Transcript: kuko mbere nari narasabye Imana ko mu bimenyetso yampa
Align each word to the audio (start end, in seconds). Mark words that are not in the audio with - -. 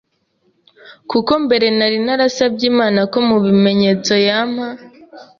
kuko 1.11 1.31
mbere 1.45 1.67
nari 1.77 1.97
narasabye 2.05 2.63
Imana 2.73 2.99
ko 3.11 3.17
mu 3.27 3.37
bimenyetso 3.45 4.13
yampa 4.27 4.67